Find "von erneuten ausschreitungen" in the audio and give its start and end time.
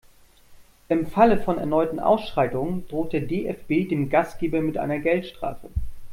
1.39-2.87